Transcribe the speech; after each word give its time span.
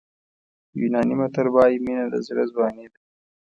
یوناني 0.79 1.13
متل 1.19 1.47
وایي 1.51 1.77
مینه 1.85 2.05
د 2.09 2.15
زړه 2.27 2.43
ځواني 2.51 2.85
ده. 2.91 2.99